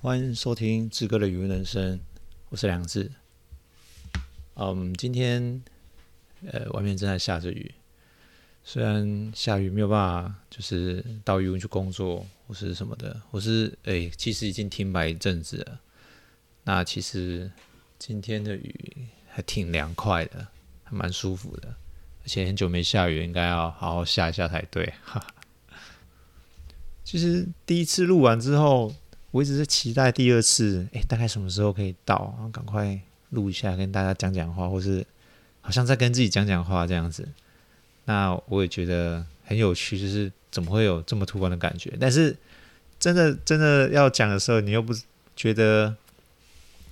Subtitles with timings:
[0.00, 1.98] 欢迎收听志哥的语文人生，
[2.50, 3.10] 我是梁志。
[4.54, 5.60] 嗯，今天
[6.46, 7.74] 呃外面正在下着雨，
[8.62, 15.80] 虽然下雨没有办法，就是到语文去工作或是什么的，我是哎其实已经停摆一阵子了。
[16.62, 17.50] 那其实
[17.98, 20.46] 今天的雨还挺凉快的，
[20.84, 21.74] 还蛮舒服的，
[22.22, 24.94] 而且很久没下雨，应该要好好下一下才对。
[25.02, 25.34] 哈哈。
[27.02, 28.94] 其实第一次录完之后。
[29.30, 32.32] 我一直在期待第二次，哎，大概什么时候可以到？
[32.36, 32.98] 然后赶快
[33.30, 35.06] 录一下，跟大家讲讲话，或是
[35.60, 37.28] 好像在跟自己讲讲话这样子。
[38.06, 41.92] 那我也觉得很有趣，就是怎么会有这么突然的感觉？
[42.00, 42.34] 但是
[42.98, 44.94] 真的真的要讲的时候，你又不
[45.36, 45.94] 觉得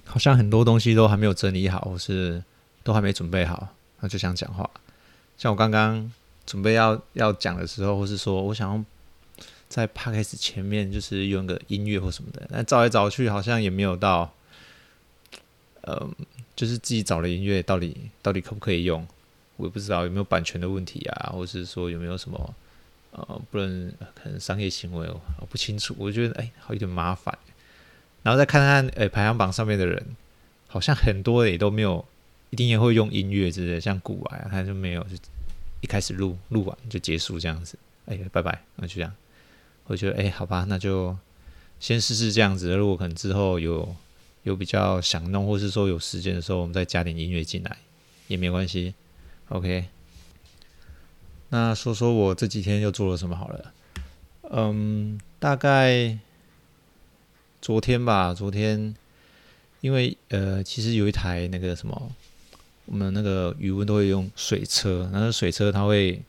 [0.05, 2.45] 好像很多东西都还没有整理好，或是
[2.85, 3.69] 都还没准备好，
[4.01, 4.69] 那就想讲话。
[5.39, 6.13] 像我刚刚
[6.45, 8.85] 准备要要讲的时候，或是说我想要。
[9.69, 14.33] 在 Podcast 前面就是用个音乐或什么的，但找来找去好像也没有到，
[15.83, 16.15] 嗯，
[16.55, 19.07] 就是自己找的音乐到底到底可不可以用，
[19.57, 22.55] 我也不知道有没有版权的问题啊，或者是说有没有什么
[23.11, 25.09] 呃不能可能商业行为
[25.41, 27.37] 我不清楚，我觉得哎好有点麻烦，
[28.23, 30.17] 然后再看看哎排行榜上面的人，
[30.69, 32.05] 好像很多也都没有
[32.51, 35.17] 一定也会用音乐之类，像古玩啊他就没有就
[35.81, 39.13] 一开始录录完就结束这样子，哎拜拜，那就这样。
[39.89, 41.17] 我觉得，哎、好吧，那就
[41.79, 42.75] 先试试这样子。
[42.75, 43.95] 如果可能之后有
[44.43, 47.77] 有比较想弄，或是说有时间的时候，我们再加点音乐进来
[48.27, 48.95] 也没关系。
[49.51, 49.85] OK，
[51.51, 53.73] 那说说我这几天又做了什么好了。
[54.51, 56.19] 嗯，大概
[57.63, 58.95] 昨天吧，昨天
[59.81, 62.11] 因为呃，其实有一台那个什么，
[62.87, 66.21] 我们那个语文都会用水车，然后水车它会。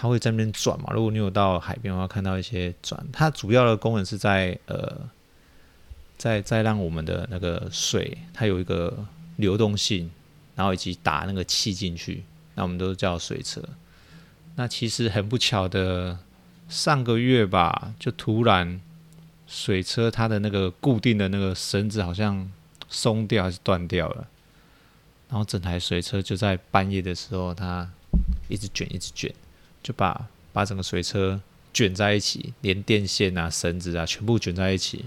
[0.00, 0.92] 它会在那边转嘛？
[0.92, 3.04] 如果你有到海边的话，看到一些转。
[3.12, 4.96] 它主要的功能是在呃，
[6.16, 8.96] 在在让我们的那个水它有一个
[9.34, 10.08] 流动性，
[10.54, 12.22] 然后以及打那个气进去，
[12.54, 13.60] 那我们都叫水车。
[14.54, 16.16] 那其实很不巧的，
[16.68, 18.80] 上个月吧，就突然
[19.48, 22.48] 水车它的那个固定的那个绳子好像
[22.88, 24.28] 松掉还是断掉了，
[25.28, 27.90] 然后整台水车就在半夜的时候，它
[28.48, 29.34] 一直卷，一直卷。
[29.82, 31.40] 就把把整个水车
[31.72, 35.06] 卷在一起，连电线啊、绳子啊，全部卷在一起。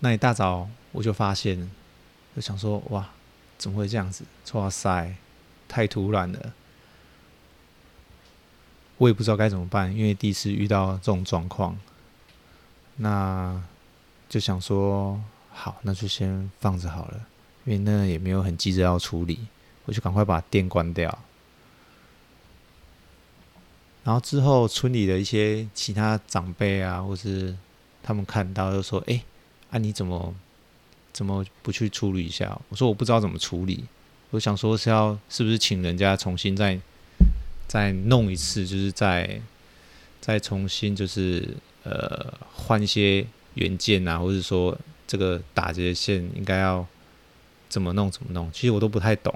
[0.00, 1.70] 那一大早我就发现，
[2.34, 3.08] 就想说：哇，
[3.56, 4.24] 怎么会这样子？
[4.52, 5.14] 哇塞，
[5.68, 6.52] 太突然了！
[8.98, 11.78] 我也不知道该怎么办，因为第一次遇到这种状况。
[12.96, 13.60] 那
[14.28, 17.26] 就想说，好，那就先放着好了，
[17.64, 19.46] 因为那也没有很急着要处理，
[19.84, 21.18] 我就赶快把电关掉。
[24.04, 27.56] 然后之后，村里的一些其他长辈啊，或是
[28.02, 29.22] 他们看到就说：“哎，
[29.70, 30.34] 啊你怎么
[31.10, 33.84] 怎么不去处理一下？”我说：“我不知道怎么处理。”
[34.30, 36.78] 我想说是要是不是请人家重新再
[37.66, 39.40] 再弄一次，就是再
[40.20, 44.76] 再重新就是呃换一些元件啊，或者说
[45.06, 46.86] 这个打结线应该要
[47.70, 48.50] 怎么弄怎么弄？
[48.52, 49.32] 其实我都不太懂。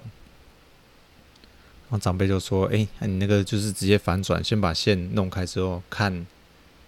[1.90, 6.26] 然后长辈就说：“哎，你那个就是直接反转，先把线弄开之后，看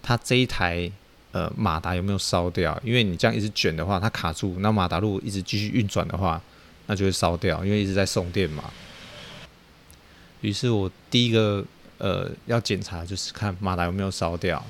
[0.02, 0.92] 它这一台
[1.32, 2.78] 呃马达有没有烧掉。
[2.84, 6.38] 因为你这样一直卷的话，它卡住，那马达如果一直继续运转的话，
[6.86, 8.70] 那就会烧掉，因为一直在送电嘛。
[10.42, 11.64] 于是我第一个
[11.96, 14.62] 呃要检查就是看马达有没有烧掉。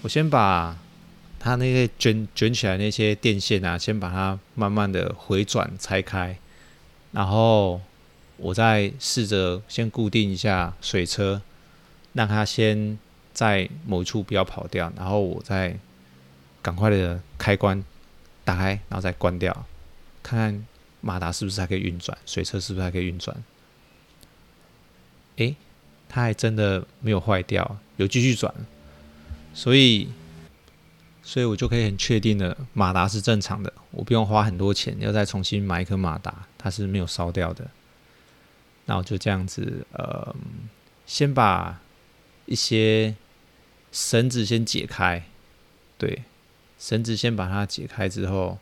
[0.00, 0.74] 我先把
[1.38, 6.38] 它那些卷卷起来那些电线啊，先把它慢慢的回转拆开，
[7.12, 7.82] 然后。”
[8.42, 11.40] 我再试着先固定一下水车，
[12.12, 12.98] 让它先
[13.32, 15.78] 在某处不要跑掉，然后我再
[16.60, 17.84] 赶快的开关
[18.44, 19.64] 打开，然后再关掉，
[20.24, 20.66] 看看
[21.00, 23.44] 马达是不是还可以运转，水车是不是还可以运转？
[25.36, 25.54] 诶，
[26.08, 28.52] 它还真的没有坏掉，有继续转，
[29.54, 30.08] 所以，
[31.22, 37.70] 所以我就可以很确定的马达是正常的，我不用花很多钱要再重新买一颗马达，它是没有烧掉的。
[38.92, 40.36] 那我就这样子，呃，
[41.06, 41.80] 先把
[42.44, 43.16] 一些
[43.90, 45.24] 绳子先解开，
[45.96, 46.24] 对，
[46.78, 48.58] 绳子先把它解开之后，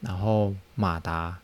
[0.00, 1.40] 然后马达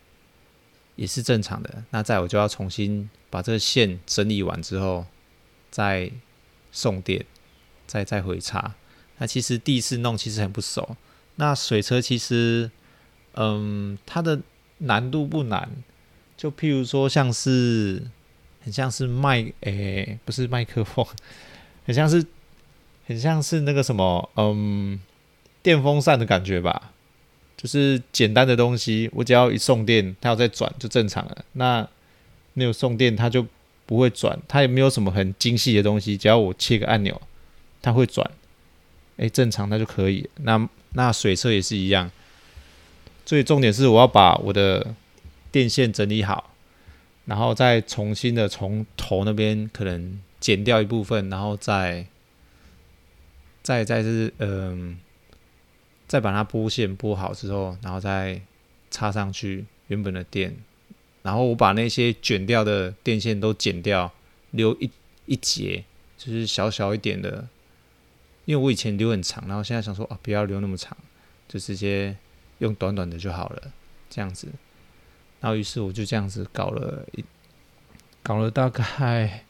[0.95, 1.83] 也是正常的。
[1.91, 5.05] 那再我就要重新把这个线整理完之后，
[5.69, 6.12] 再
[6.71, 7.27] 送电，
[7.89, 8.77] 再再回插。
[9.17, 10.97] 那其实第一次弄其实很不熟。
[11.35, 12.71] 那水车其实，
[13.33, 14.41] 嗯，它的
[14.79, 15.69] 难度不难。
[16.38, 18.00] 就譬如说，像是
[18.64, 21.05] 很像是麦，诶、不是麦克风，
[21.85, 22.25] 很像是
[23.06, 25.00] 很像是那个什么，嗯，
[25.62, 26.93] 电风扇的感觉吧，
[27.56, 31.44] 就是简单的东西，我只要一送电，它要再转就正常了。
[31.55, 31.87] 那
[32.55, 33.44] 没有送电，它就
[33.85, 37.20] 不会转，它也没有什么很精细的东西，只要我切个按钮，
[37.82, 38.31] 它会转。
[39.17, 40.31] 诶，正常那就可以。
[40.43, 42.08] 那那水车也是一样，
[43.26, 44.94] 最重点是我要把我的
[45.53, 46.55] 电线整理好，
[47.25, 52.06] 然后再重新的从头那边可能剪掉一部分，然后再
[53.62, 54.99] 再再是嗯。
[56.09, 58.41] 再把它拨线拨好之后，然后再
[58.91, 60.56] 插上去原本的电，
[61.21, 64.11] 然后我把那些卷掉的电线都剪掉，
[64.53, 64.91] 留一
[65.27, 65.85] 一节，
[66.17, 67.47] 就是小小一点的，
[68.47, 70.97] 因为我以前留很长，然后现在想说啊，不要留那么长，
[71.47, 72.17] 就直接
[72.61, 73.71] 用短短的就好了，
[74.09, 74.49] 这样子。
[75.40, 77.25] 然后于是我就这样子搞了一，
[78.23, 79.44] 搞了大概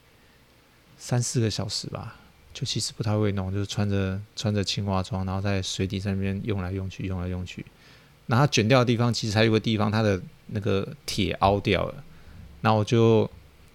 [0.96, 2.17] 三四个小时吧。
[2.55, 7.64] 就其实不太会弄，就是穿着穿着青蛙装，然后在水底上面用来用去，用来用去。
[8.26, 12.02] 然后它卷掉的地方，其实还有个地方，它的那个铁凹掉了。
[12.61, 13.31] 然后我就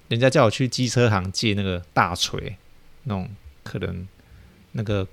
[0.09, 2.57] 人家叫我去机车行借那个大锤，
[3.03, 3.29] 那种
[3.63, 4.05] 可能
[4.73, 5.07] 那个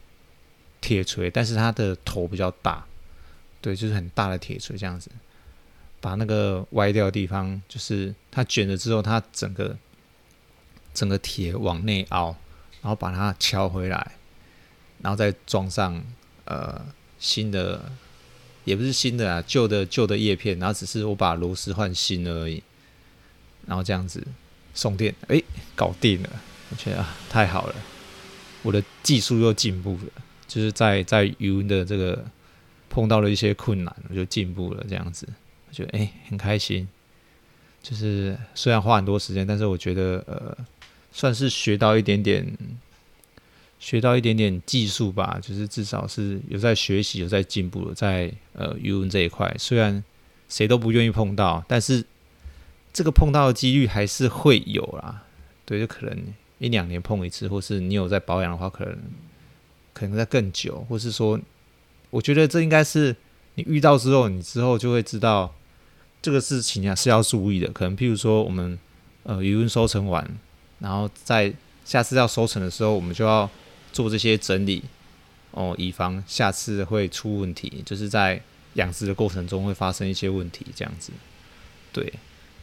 [0.81, 2.85] 铁锤，但是它的头比较大，
[3.61, 5.08] 对，就是很大的铁锤这样子，
[6.00, 9.76] 把那个歪掉的地方，就是它卷了之后，它整个
[10.93, 12.37] 整个铁往内凹。
[12.82, 14.12] 然后把它敲回来，
[15.02, 16.02] 然后再装上
[16.47, 16.81] 呃
[17.19, 17.93] 新的，
[18.64, 22.62] 也不是新的啊，旧的旧的叶片，然后只是我把螺丝换新而已。
[23.67, 24.26] 然后这样子
[24.73, 25.43] 送电，哎，
[25.76, 26.31] 搞定了！
[26.70, 27.75] 我觉得啊，太好了，
[28.62, 32.25] 我的技术又进步了，就是在在鱼塭的这个
[32.88, 34.82] 碰到了一些困难，我就进步了。
[34.88, 35.29] 这样子，
[35.70, 36.87] 我觉得哎很开心。
[37.82, 40.55] 就是虽然花很多时间，但是我觉得呃。
[41.12, 42.46] 算是学到一点点，
[43.81, 50.05] 学到一点点技术吧，就是至少是有在学习，有在进步，在呃语文这一块，虽然
[50.49, 52.06] 谁都不愿意碰到，但是
[52.93, 55.25] 这个碰到的几率还是会有啦。
[55.64, 56.16] 对，就可能
[56.61, 58.96] 一两年碰一次，或是你有在保养的话，可能
[59.93, 61.40] 可能在更久，或是说，
[62.11, 63.16] 我觉得这应该是
[63.56, 65.52] 你遇到之后，你之后就会知道
[66.22, 67.70] 这个事情啊是要注意的。
[67.72, 68.78] 可能譬如说，我们
[69.22, 70.38] 呃鱼塭收成完。
[70.78, 71.52] 然后在
[71.84, 73.50] 下次要收成的时候，我们就要
[73.93, 74.82] 做这些整理
[75.50, 77.82] 哦，以防下次会出问题。
[77.84, 78.40] 就是在
[78.75, 81.12] 养殖的过程中会发生一些问题，这样子。
[81.93, 82.12] 对，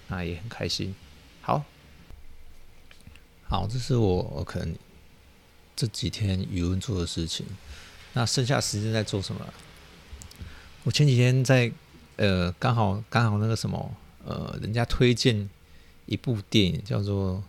[0.07, 0.95] 那也很开心。
[1.41, 1.63] 好，
[3.47, 4.75] 好，这是我，可能
[5.75, 7.45] 这几天鱼塭做的事情。
[8.13, 9.45] 那剩下时间在做什么？
[10.83, 11.71] 我前几天在
[12.17, 15.49] 呃，刚好刚好那个什么呃，人家推荐
[16.05, 17.43] 一部电影叫做。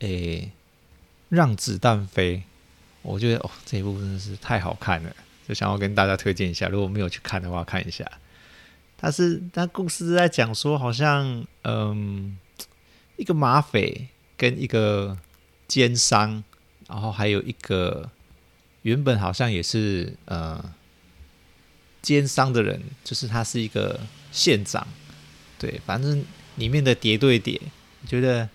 [0.00, 0.52] 诶、
[1.30, 2.42] 让子弹飞，
[3.00, 5.10] 我觉得哦，这一部真的是太好看了，
[5.48, 6.68] 就想要跟大家推荐一下。
[6.68, 8.04] 如果没有去看的话，看一下。
[8.98, 12.36] 他是，他故事在讲说，好像嗯，
[13.16, 15.16] 一个马匪跟一个
[15.66, 16.44] 奸商，
[16.86, 18.10] 然后还有一个
[18.82, 20.62] 原本好像也是呃
[22.02, 24.00] 奸商的人，就是他是一个
[24.30, 24.86] 县长，
[25.58, 26.24] 对，反正
[26.56, 27.60] 里面的谍对谍，
[28.06, 28.48] 觉得。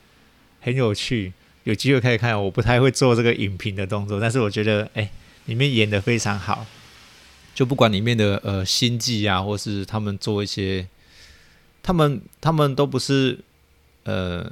[0.64, 1.34] 很有趣，
[1.64, 2.40] 有机会可以看。
[2.40, 5.10] 我不太会做这个影评的动作，但是我觉得，哎，
[5.46, 6.68] 里面演得非常好。
[7.56, 10.88] 就不管里面的呃心计啊，或是他们做一些，
[11.82, 13.40] 他们他们都不是
[14.04, 14.52] 呃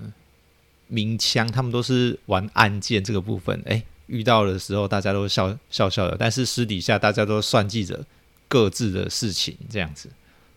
[0.88, 3.62] 明枪，他们都是玩暗箭这个部分。
[3.67, 8.03] 哎，遇到的时候大家都笑笑笑的，但是私底下大家都算计着
[8.50, 10.10] 各自的事情，这样子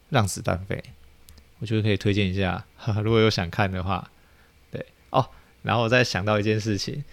[0.09, 0.83] 让子弹飞。
[1.61, 4.11] 我觉得可以推荐一下，哈哈，如果有想看的话，
[4.73, 5.25] 对哦。
[5.63, 7.05] 然后我再想到一件事情，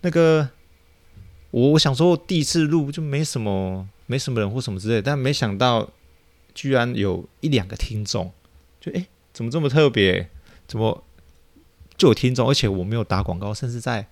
[0.00, 0.48] 那个
[1.50, 5.90] 我我想说，第一次录就没什么没什么人或什么之类，但没想到
[6.54, 8.32] 居然有一两个听众，
[8.80, 10.30] 就诶，怎么这么特别？
[10.66, 11.04] 怎么
[11.98, 12.48] 就有听众？
[12.48, 14.06] 而且我没有打广告，甚至在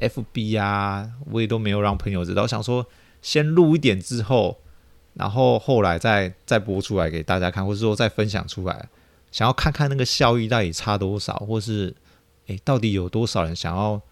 [0.00, 2.42] FB 啊，我也都没有让朋友知道。
[2.42, 2.84] 我想说，
[3.22, 4.58] 先录一点之后，
[5.20, 8.88] 然后后来再再播出来给大家看，或者说再分享出来，
[9.30, 11.94] 想要看看那个效益到底差多少，或是。
[12.46, 14.02] 诶，到底有多少人想要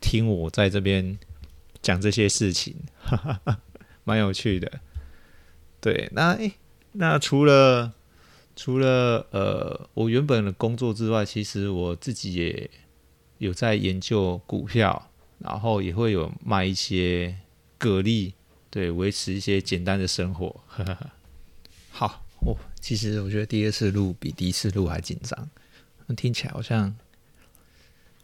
[0.00, 1.18] 听我在这边
[1.82, 2.76] 讲这些事情？
[3.02, 3.58] 哈哈哈，
[4.04, 4.70] 蛮有趣的。
[5.80, 6.52] 对，那诶，
[6.92, 7.92] 那除了
[8.54, 12.70] 除了呃，我原本的工作之外，其实我自己也
[13.38, 15.10] 有在研究股票，
[15.40, 17.36] 然后也会有卖一些
[17.80, 18.32] 蛤蜊，
[18.78, 20.60] 对，维持一些简单的生活。
[21.90, 25.50] 好，哦，其实我觉得第二次录比第一次录还紧张，
[26.16, 26.96] 听起来好像。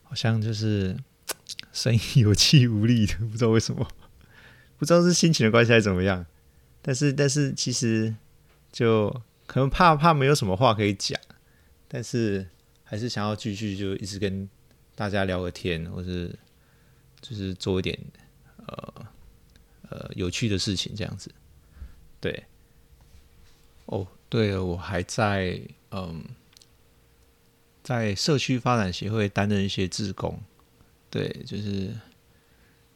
[0.04, 0.96] 好像就是
[1.74, 3.88] 声音有气无力的，不知道为什么，
[4.78, 6.24] 不知道是心情的关系还是怎么样。
[6.80, 8.14] 但是但是其实
[8.70, 9.10] 就
[9.46, 11.20] 可能怕怕没有什么话可以讲，
[11.88, 12.46] 但是
[12.84, 14.48] 还是想要继续就一直跟
[14.94, 16.38] 大家聊个天，或是
[17.20, 17.98] 就是做一点
[18.68, 19.06] 呃
[19.94, 21.30] 呃有趣的事情这样子。
[22.20, 22.44] 对，
[23.86, 25.58] 哦，对了，我还在
[25.90, 26.22] 嗯。
[27.82, 30.40] 在社区发展协会担任一些志工，
[31.10, 31.90] 对，就是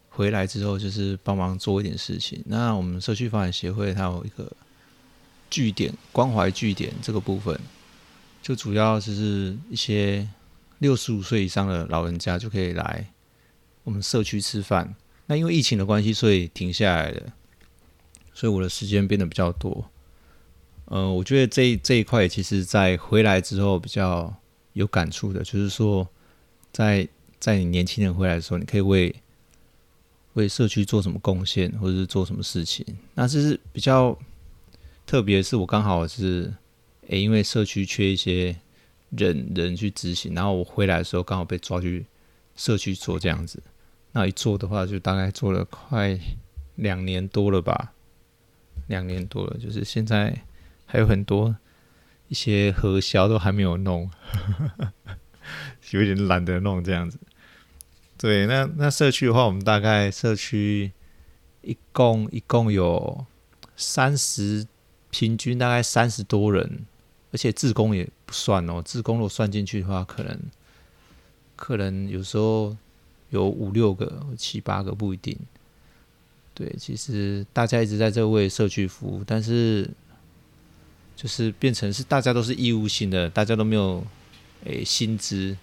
[0.08, 2.42] 回来之后就是帮忙做一点事情。
[2.46, 4.50] 那我们社区发展协会它有一个
[5.50, 7.60] 据点关怀据点这个部分，
[8.40, 10.26] 就主要就是一些
[10.78, 13.12] 六十五岁以上的老人家就可以来
[13.84, 14.94] 我们社区吃饭。
[15.28, 17.32] 那因为疫情的关系，所以停下来了，
[18.34, 19.88] 所以我的时间变得比较多。
[20.86, 24.34] 呃，我觉得这这一块其实在回来之后比较。
[24.74, 26.08] 有感触的，就是说，
[26.70, 27.08] 在
[27.40, 29.12] 在你年轻人回来的时候，你可以为
[30.34, 32.86] 为社区做什么贡献，或者是做什么事情。
[33.14, 34.16] 那这是比较
[35.04, 36.54] 特别，是我刚好是，
[37.08, 38.54] 诶、因为社区缺一些
[39.10, 42.06] 人人去执行，然后我回来的时候刚好被抓去
[42.54, 43.60] 社区做这样子。
[44.12, 46.18] 那一做的话，就大概做了快
[46.76, 47.92] 两年多了吧，
[48.86, 50.42] 两年多了，就是现在
[50.86, 51.56] 还有很多。
[52.30, 54.10] 一些核销都还没有弄，
[55.92, 57.18] 有点懒得弄这样子。
[58.18, 60.92] 对，那那社区的话，我们大概社区
[61.62, 63.24] 一共一共有
[63.76, 64.66] 三十，
[65.08, 66.84] 平均大概三十多人，
[67.32, 70.38] 而且自工也不算哦，自工如果算进去的话，可能
[71.56, 72.76] 可能有时候
[73.30, 75.36] 有五六个、七八个不一定。
[76.54, 79.90] 对，其实大家一直在这为社区服务，但是。
[81.20, 84.06] 就是变成是大家都是义务性的，大家都没有
[84.62, 85.56] 诶、薪资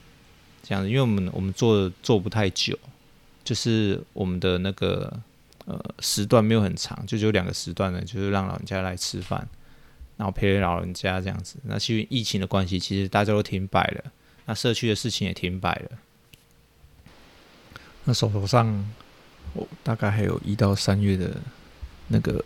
[0.61, 2.77] 这样子，因为我们我们做做不太久，
[3.41, 5.17] 就是我们的那个
[5.63, 9.47] 呃时段没有很长，就只有两个时段呢，就是让老人家来吃饭，
[10.17, 11.55] 然后陪老人家这样子。
[11.63, 14.11] 那其实疫情的关系，其实大家都停摆了，
[14.47, 15.91] 那社区的事情也停摆了。
[18.05, 18.89] 那手头上
[19.53, 21.35] 我大概还有一到三月的
[22.07, 22.43] 那个。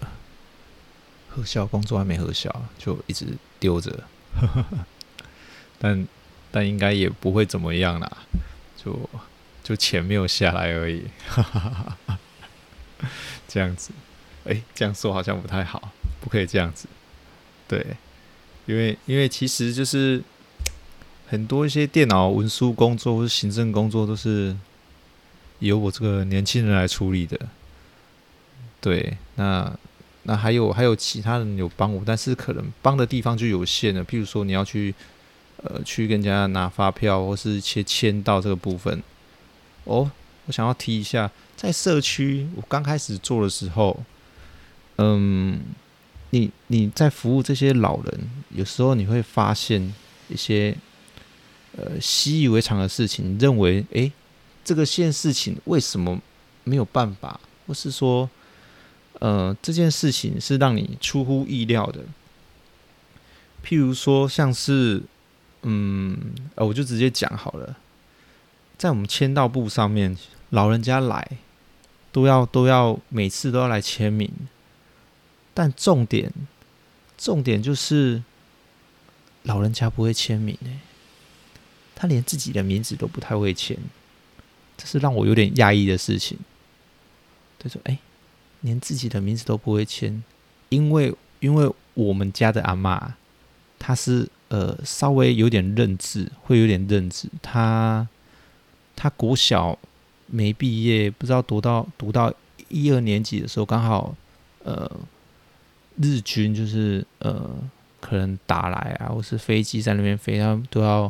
[1.31, 2.49] 核销工作还没核销，
[2.79, 3.27] 就一直
[3.59, 4.03] 丢着，
[5.77, 6.07] 但
[6.51, 8.17] 但应该也不会怎么样啦，
[8.75, 9.07] 就
[9.63, 11.03] 就钱没有下来而已，
[13.47, 13.91] 这样子，
[14.43, 16.87] 哎、这样说好像不太好，不可以这样子，
[17.67, 17.95] 对，
[18.65, 20.21] 因为因为其实就是
[21.27, 24.57] 很多一些电脑文书工作或是行政工作都是
[25.59, 27.39] 由我这个年轻人来处理的，
[28.81, 29.71] 对，那。
[30.23, 34.03] 那还有还有其他人有帮我，但是可能帮的地方就有限了。
[34.03, 34.93] 譬如说你要去
[35.63, 39.01] 呃去跟人家拿发票，或是去签到这个部分。
[39.85, 40.11] 哦，
[40.45, 44.03] 我想要提一下，在社区我刚开始做的时候，
[44.97, 45.61] 嗯，
[46.31, 49.91] 你你在服务这些老人，有时候你会发现
[50.27, 50.75] 一些
[51.77, 54.11] 呃习以为常的事情，认为诶，
[54.69, 56.21] 这个件事情为什么
[56.63, 58.29] 没有办法，或是说。
[59.19, 62.05] 呃，这件事情是让你出乎意料的。
[63.65, 65.03] 譬如说，像是，
[65.63, 66.17] 嗯，
[66.55, 67.75] 我就直接讲好了，
[68.77, 70.17] 在我们签到簿上面，
[70.51, 71.37] 老人家来
[72.13, 74.31] 都要都要每次都要来签名，
[75.53, 76.31] 但重点
[77.17, 78.23] 重点就是
[79.43, 80.79] 老人家不会签名诶，
[81.93, 83.77] 他连自己的名字都不太会签，
[84.79, 86.39] 这是让我有点讶异的事情。
[87.59, 87.99] 他说：“哎。”
[88.61, 90.21] 连自己的名字都不会签，
[90.67, 93.01] 因为因为我们家的阿嬷，
[93.79, 97.29] 她是呃稍微有点认字，会有点认字。
[97.41, 98.05] 她
[98.97, 99.79] 她国小
[100.25, 102.33] 没毕业，不知道读到读到
[102.67, 104.13] 一二年级的时候，刚好
[104.65, 104.91] 呃
[105.95, 107.49] 日军就是呃
[108.01, 111.09] 可能打来啊，或是飞机在那边飞，他都要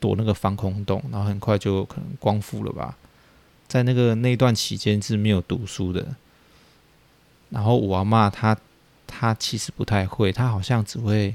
[0.00, 2.96] 躲那个防空洞，然后很快就可能光复了吧。
[3.66, 6.14] 在那个那段期间是没有读书的。
[7.50, 8.56] 然后我阿嬷她，
[9.06, 11.34] 她其实不太会，她好像只会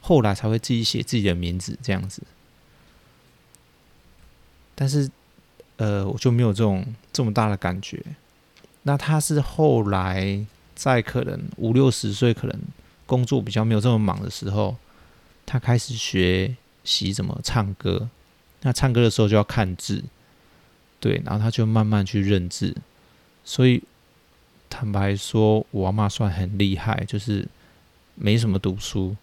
[0.00, 2.22] 后来才会自己写自己的名字这样子。
[4.74, 5.10] 但是，
[5.78, 8.02] 呃，我就没有这种这么大的感觉。
[8.82, 10.44] 那她是后来
[10.74, 12.60] 在可能五六十岁，可能
[13.06, 14.76] 工作比较没有这么忙的时候，
[15.46, 16.54] 她开始学
[16.86, 18.08] 习怎么唱歌。
[18.62, 20.02] 那唱歌的时候就要看字，
[20.98, 22.74] 对，然后他就慢慢去认字，
[23.44, 23.82] 所以。
[24.68, 27.46] 坦白说，我阿嬷算很厉害，就是
[28.16, 29.16] 没什么读书，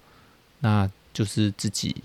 [0.62, 1.98] 那就是自己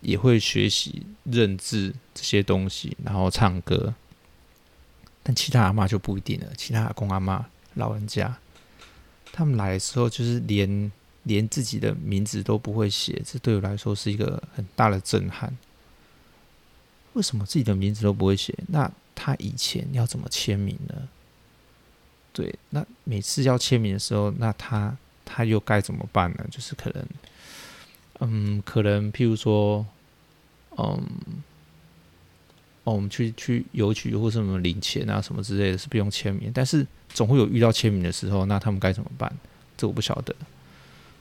[0.00, 3.94] 也会学习认字这些东西，然后唱歌。
[5.22, 8.36] 但其他阿嬷就不一定了，其他阿公阿嬷老人家，
[9.32, 10.90] 他们来的时候就是连
[11.34, 15.56] 连自己的名字都不会写，这对我来说是一个很大的震撼。
[17.12, 18.56] 为什么自己的名字都不会写？
[18.68, 21.08] 那他以前要怎么签名呢？
[22.32, 26.46] 对，那每次要签名的时候，那他他又该怎么办呢？
[26.50, 27.06] 就是可能，
[28.20, 29.84] 嗯，可能譬如说，
[30.76, 31.02] 嗯，
[32.84, 39.32] 哦，我们去去邮局或什么领钱啊什么之类的，是不用签名，但是总会有遇到签名的时候，那他们该怎么办？
[39.76, 40.34] 这我不晓得。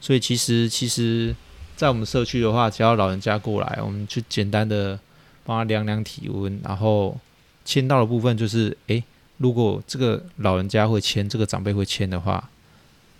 [0.01, 1.35] 所以其实其实，
[1.75, 4.99] 在我们社区的话，只要老人家过来，我们就简单的
[5.45, 7.17] 帮他量量体温，然后
[7.65, 9.03] 签到的部分就是，诶。
[9.37, 12.49] 如果这个老人家会签，这个长辈会签的话，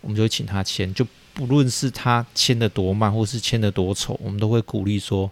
[0.01, 0.93] 我们就请他签。
[0.93, 5.31] 就不论是他签的多慢，或是签的多丑，我们都会鼓励说：“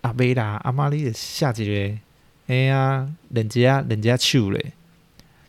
[0.00, 1.98] 阿伯啦，阿妈你下几个，
[2.46, 4.72] 哎呀，人家人家手嘞，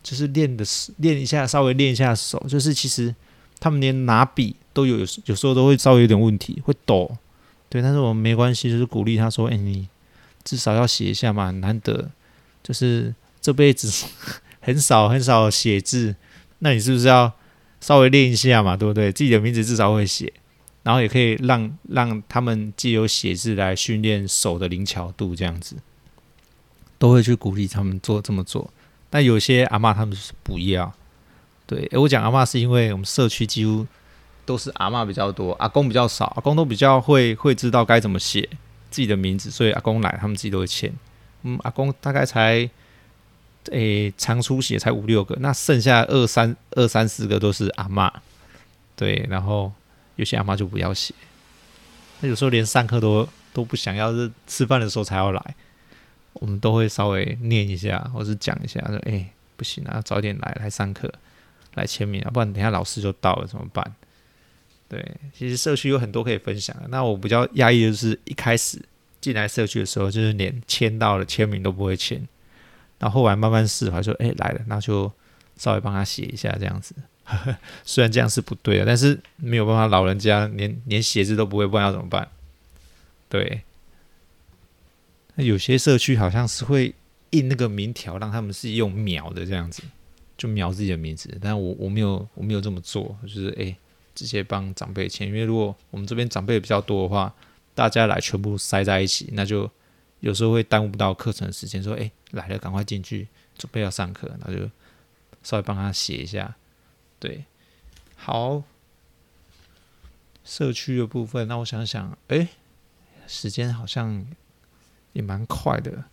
[0.04, 0.66] 就是练的
[0.98, 2.46] 练一下，稍微练一下手。
[2.50, 3.16] 就是其实
[3.62, 7.16] 他们连拿笔都有，有时候都会稍微有点问题，会抖。
[7.70, 9.88] 对，但是我们没关系，就是鼓励他说：哎，你
[10.44, 12.12] 至少要写一下嘛，难得
[12.62, 14.06] 就是。”这辈子
[14.62, 16.16] 很少很少写字，
[16.60, 17.34] 那你是不是要
[17.80, 18.78] 稍微练一下嘛？
[18.78, 19.12] 对不对？
[19.12, 20.32] 自己的名字至少会写，
[20.84, 25.78] 然后也可以让让他们借由写字来训练手的灵巧度，这样子
[27.00, 28.72] 都会去鼓励他们做这么做。
[29.10, 30.94] 但有些阿嬷他们是不要，
[31.66, 33.86] 对，我讲阿嬷是因为我们社区几乎
[34.46, 38.42] 都是阿嬷比较多，阿公比较少，阿公都比较会会知道该怎么写
[38.90, 40.94] 自己的名字，所以阿公来他们自己都会签。
[41.44, 42.70] 嗯，阿公大概才。
[43.72, 48.12] 诶、常出血才五六个，那剩下二三二三四个都是阿嬷，
[48.96, 49.72] 对，然后
[50.16, 51.14] 有些阿嬷就不要写，
[52.22, 55.56] 那有时候连上课都都不想要，是吃饭的时候才要来，
[56.34, 61.14] 我们都会稍微念一下，或是讲一下，说诶、不行啊，早点来来上课，
[61.76, 63.96] 来签名啊，不然等下老师就到了怎么办？
[64.90, 68.82] 对，其实社区有很多可以分享的，那我比较压抑的就是一开始
[69.22, 72.28] 进来社区的时候，就是连签到了签名都不会签。
[73.00, 75.12] 然后来慢慢释怀，说：“哎，来了，那就
[75.58, 76.94] 稍微帮他写一下，这样子。
[77.84, 82.28] 虽然这样是不对的，但是没有办法，老人家连连写字都不会，不然要怎么办？
[83.28, 83.62] 对。
[85.36, 86.94] 那有些社区好像是会
[87.30, 89.82] 印那个名条，让他们是用秒的这样子，
[90.42, 91.38] 就描自己的名字。
[91.40, 93.78] 但我我没有我没有这么做，就是哎，
[94.16, 95.28] 直接帮长辈签。
[95.28, 97.34] 因为如果我们这边长辈比较多的话，
[97.76, 99.70] 大家来全部塞在一起，那就。”
[100.22, 103.28] 有时候会耽误不到课程时间，说：“哎，来了，赶快进去，
[103.58, 104.70] 准备要上课。”那就
[105.42, 106.56] 稍微帮他写一下。
[107.18, 107.44] 对，
[108.16, 108.62] 好，
[110.44, 112.50] 社区的部分，那我想想，哎，
[113.26, 114.24] 时间好像
[115.14, 116.04] 也蛮快的，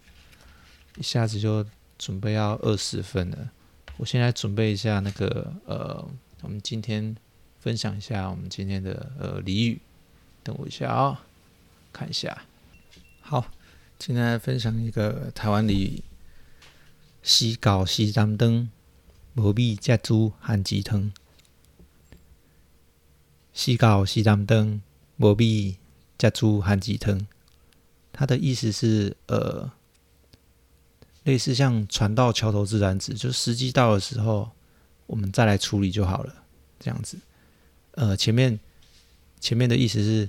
[0.97, 1.67] 一下子就
[1.99, 3.51] 准备要二十分了。
[3.99, 6.09] 我先来准备一下那个呃，
[6.41, 7.15] 我们今天
[7.61, 9.81] 分享一下我们今天的呃俚语。
[10.43, 11.27] 等我一下啊、
[11.93, 12.45] 看一下，
[13.21, 13.53] 好。
[13.99, 16.05] 今天来分享一个台湾俚语
[17.21, 18.71] ：“时到时担当，
[19.35, 21.13] 无米才煮番薯汤。
[23.53, 24.81] ”“时到时担当，
[25.17, 25.79] 无米
[26.17, 27.27] 才煮番薯汤。”
[28.15, 29.73] 它的意思是，呃，
[31.29, 34.51] 类似像“船到桥头自然直”，就时机到的时候，
[35.07, 36.35] 我们再来处理就好了，
[36.81, 37.19] 这样子。
[37.91, 38.59] 呃，前面
[39.39, 40.27] 前面的意思是，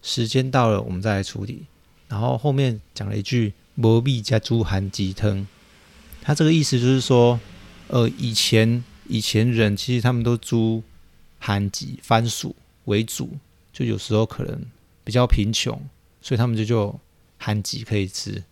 [0.00, 1.66] 时间到了，我们再来处理。
[2.06, 5.44] 然后后面讲了一句“无米才煮番薯汤”，
[6.22, 7.40] 他这个意思就是说，
[7.88, 10.84] 呃，以前以前人其实他们都煮
[11.40, 12.54] 番薯番薯
[12.84, 13.36] 为主，
[13.72, 14.62] 就有时候可能
[15.02, 15.76] 比较贫穷，
[16.20, 17.00] 所以他们就就
[17.40, 18.44] 番薯可以吃。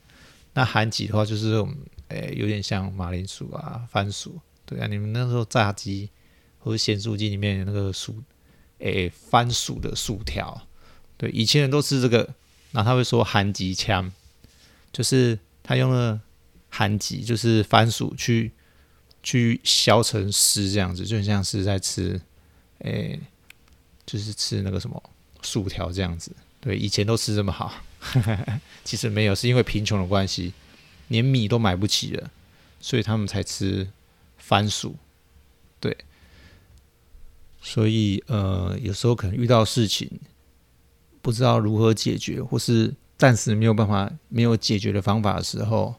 [0.55, 1.75] 那番薯的话，就是这种，
[2.09, 6.11] 诶，有点像马铃薯啊、番薯，对啊，你们那时候炸鸡
[6.59, 8.23] 或者咸酥鸡里面有那个薯，
[8.79, 10.67] 诶，番薯的薯条，
[11.17, 12.35] 对，以前人都吃这个。
[12.73, 14.13] 然后他会说“番薯签”，
[14.95, 16.21] 就是他用了
[16.71, 18.53] 番薯，就是番薯去
[19.25, 22.21] 去削成丝这样子，就很像是在吃，
[22.79, 23.19] 诶，
[24.07, 25.03] 就是吃那个什么
[25.43, 26.31] 薯条这样子。
[26.61, 27.75] 对，以前都吃这么好，
[28.85, 30.53] 其实没有，是因为贫穷的关系，
[31.09, 32.31] 连米都买不起了，
[32.81, 33.89] 所以他们才吃
[34.39, 34.97] 番薯。
[35.79, 35.97] 对，
[37.61, 40.11] 所以呃，有时候可能遇到事情。
[41.23, 45.97] 不知道如何解决，或是暂时没有办法、没有解决的方法的时候，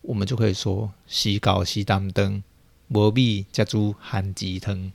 [0.00, 2.42] 我们就可以说“时到时担当，
[2.88, 4.90] 无米才煮番薯汤”。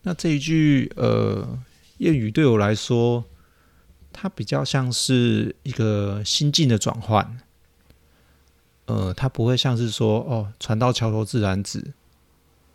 [0.00, 1.58] 那这一句呃
[1.98, 3.22] 谚语对我来说，
[4.12, 7.38] 它比较像是一个心境的转换。
[8.86, 11.92] 呃，它不会像是说“哦，船到桥头自然直”。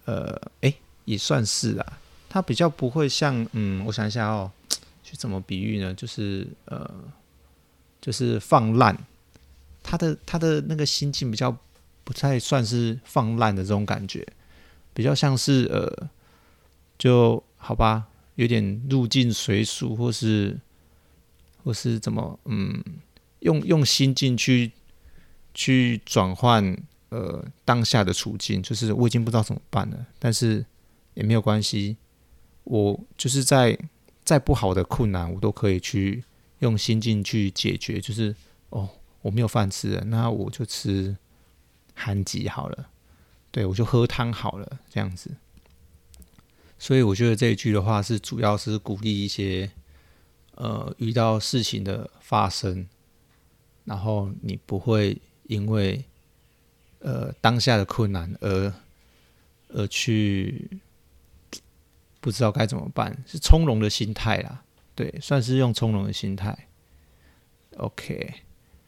[0.06, 0.74] 呃，哎，
[1.06, 4.52] 也算是啊，它比较不会像嗯，我想一下哦，
[5.04, 5.94] 去怎么比喻呢？
[5.94, 6.90] 就是呃，
[8.00, 8.98] 就是放烂，
[9.84, 11.58] 他的他的那个心境比较
[12.04, 14.26] 不太算是放烂的这种感觉，
[14.94, 16.10] 比较像是呃，
[16.98, 20.58] 就好吧，有点入境随俗，或是
[21.66, 22.82] 或是怎么嗯，
[23.40, 24.72] 用用心境去
[25.54, 26.78] 去转换
[27.10, 30.66] 呃当下的处境，就是我已经不知道怎么办了，但是。
[31.16, 31.96] 也没有关系，
[32.66, 33.80] 我就是在
[34.26, 36.26] 再不好的困难，我都可以去
[36.60, 38.02] 用心境去解决。
[38.02, 38.36] 就是
[38.70, 38.90] 哦，
[39.22, 41.16] 我没有饭吃了，那我就吃
[41.94, 42.90] 韩吉好了，
[43.50, 45.32] 对，我就喝汤好了，这样子。
[46.78, 49.72] 所以我觉得这一句的话是主要是鼓励一些
[50.56, 52.88] 呃遇到事情的发生，
[53.86, 56.04] 然后你不会因为
[57.00, 58.74] 呃当下的困难而
[59.70, 60.82] 而去。
[62.22, 64.64] 不知道该怎么办，是从容的心态啦，
[64.96, 66.68] 对，算是用从容的心态。
[67.78, 68.45] OK。